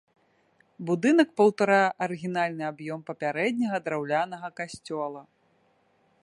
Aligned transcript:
Будынак 0.89 1.29
паўтарае 1.41 1.87
арыгінальны 2.05 2.63
аб'ём 2.71 2.99
папярэдняга 3.11 3.77
драўлянага 3.89 4.49
касцёла. 4.63 5.21